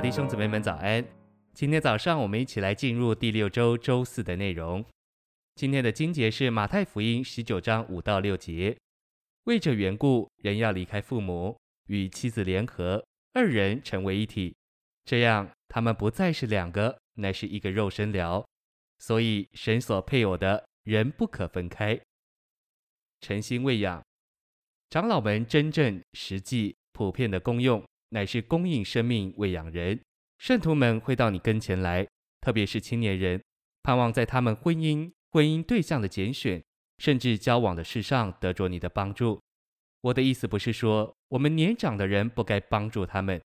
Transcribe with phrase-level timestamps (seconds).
[0.00, 1.04] 弟兄姊妹们早安！
[1.52, 4.82] 今天早上我们一起来进入第六周周四的内容。
[5.56, 8.74] 今天的经节是马太福音十九章五到六节。
[9.44, 11.54] 为这缘故，人要离开父母，
[11.88, 14.56] 与妻子联合，二人成为一体。
[15.04, 18.42] 这样，他们不再是两个，乃是一个肉身了。
[19.00, 22.00] 所以，神所配偶的，人不可分开。
[23.20, 24.02] 诚心喂养，
[24.88, 27.84] 长老们真正、实际、普遍的功用。
[28.10, 30.00] 乃是供应生命喂养人，
[30.38, 32.06] 圣徒们会到你跟前来，
[32.40, 33.42] 特别是青年人，
[33.82, 36.62] 盼望在他们婚姻、婚姻对象的拣选，
[36.98, 39.40] 甚至交往的事上得着你的帮助。
[40.02, 43.40] 我的意思不是说我们年长的人不该帮助他们，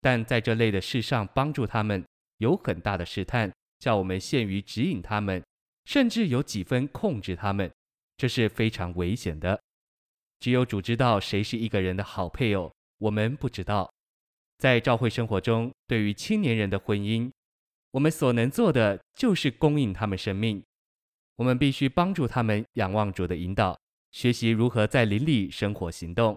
[0.00, 2.04] 但在这类的事上帮助他们，
[2.38, 5.44] 有很大的试探，叫我们陷于指引他们，
[5.84, 7.70] 甚至有几分控制他们，
[8.16, 9.60] 这是非常危险的。
[10.40, 13.92] 只有主知道谁是一个人的好配偶，我们不知道。
[14.58, 17.30] 在教会生活中，对于青年人的婚姻，
[17.92, 20.62] 我们所能做的就是供应他们生命。
[21.36, 23.78] 我们必须帮助他们仰望主的引导，
[24.10, 26.36] 学习如何在邻里生活行动。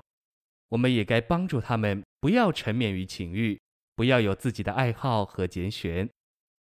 [0.70, 3.60] 我们也该帮助他们不要沉湎于情欲，
[3.96, 6.08] 不要有自己的爱好和拣选。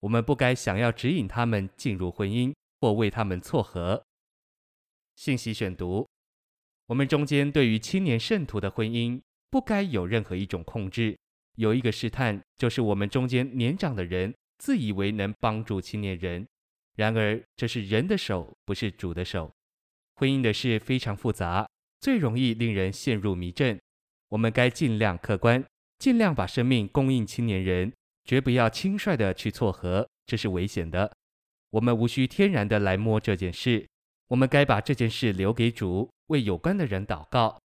[0.00, 4.04] 我们不该想要指引他们进入婚姻或为他们撮合。
[5.14, 6.08] 信息选读：
[6.86, 11.16] 我们中间对于青年圣徒的婚姻，不该有任何一种控制。
[11.56, 16.46] 有一个试探，就是我们中间年长的人自以为能帮助青年人，
[16.96, 19.52] 然而这是人的手，不是主的手。
[20.16, 21.68] 婚姻的事非常复杂，
[22.00, 23.78] 最容易令人陷入迷阵。
[24.28, 25.64] 我们该尽量客观，
[25.98, 27.92] 尽量把生命供应青年人，
[28.24, 31.12] 绝不要轻率的去撮合，这是危险的。
[31.70, 33.86] 我们无需天然的来摸这件事，
[34.28, 37.60] 我们该把这件事留给主，为有关的人祷告。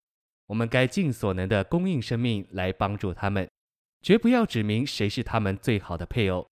[0.48, 3.48] 我们该尽所能的供应生命来帮助他们。
[4.02, 6.48] 绝不要指明谁是他们最好的配偶，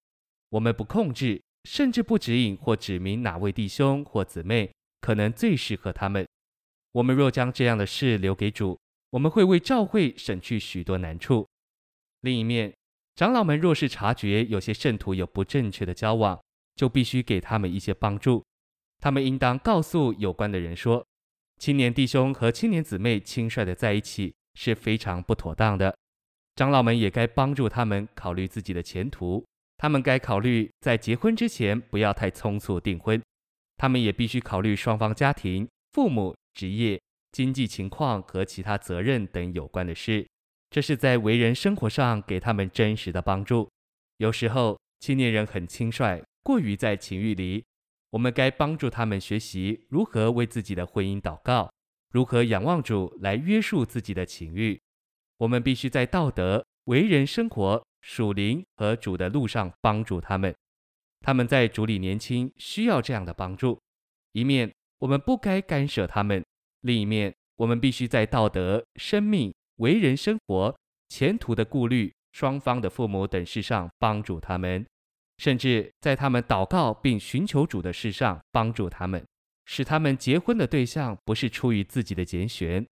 [0.49, 4.71] 我们不控制，甚至不指引或指明哪位弟兄或姊妹
[5.01, 6.27] 可能最适合他们。
[6.91, 8.77] 我们若将这样的事留给主，
[9.11, 11.47] 我们会为教会省去许多难处。
[12.21, 12.73] 另一面，
[13.15, 16.39] 长老们若是察觉有些圣徒有不正确的交往，
[16.75, 18.43] 就必须给他们一些帮助。
[18.99, 21.05] 他们应当告诉有关的人说，
[21.57, 25.95] 青年弟兄和青年姊妹轻率的在一起是非常不妥当的。
[26.57, 29.45] 长老们也该帮助他们考虑自己的前途，
[29.77, 33.21] 他们该考虑在结婚之前不要太匆促订婚。
[33.77, 36.99] 他们也必须考虑双方家庭、父母、职业、
[37.31, 40.27] 经济情况和其他责任等有关的事。
[40.71, 43.69] 这是在为人生活上给他们真实的帮助。
[44.17, 47.63] 有时候青年人很轻率，过于在情欲里，
[48.09, 51.69] 我们该帮助他们学习如何为自己的婚姻祷告，
[52.11, 54.81] 如何仰望主来约束自己的情欲。
[55.37, 60.55] 我们必须在道德、为人生活、属灵和主的路上帮助他们。
[61.21, 63.79] 他们在主里年轻，需要这样的帮助。
[64.31, 66.43] 一面我们不该干涉他们，
[66.81, 70.75] 另一面我们必须在道德、生命、为人生活、
[71.09, 74.85] 前途的顾虑、双方的父母等事上帮助他们，
[75.37, 79.25] 甚至在他们祷告并寻求主的事上帮助他们，
[79.65, 82.85] 使他们结婚的对象不是出于自己的拣选。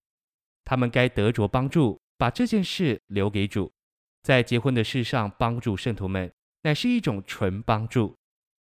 [0.64, 2.00] 他们该得着帮助。
[2.18, 3.72] 把这件事留给主，
[4.24, 6.32] 在结婚的事上帮助圣徒们，
[6.64, 8.16] 乃是一种纯帮助。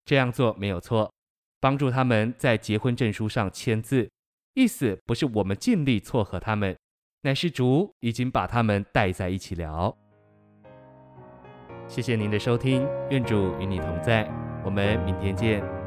[0.05, 1.13] 这样做没有错，
[1.61, 4.11] 帮助他们在结婚证书上签字，
[4.55, 6.77] 意思不是我们尽力撮合他们，
[7.23, 9.97] 乃是主已经把他们带在一起了。
[11.87, 14.25] 谢谢您的收听，愿主与你同在，
[14.65, 15.80] 我们明天见。